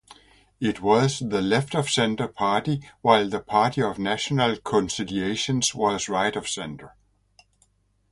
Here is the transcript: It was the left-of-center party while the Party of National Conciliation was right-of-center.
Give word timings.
It 0.59 0.81
was 0.81 1.19
the 1.19 1.43
left-of-center 1.43 2.27
party 2.29 2.81
while 3.01 3.29
the 3.29 3.39
Party 3.39 3.83
of 3.83 3.99
National 3.99 4.57
Conciliation 4.57 5.61
was 5.75 6.09
right-of-center. 6.09 6.95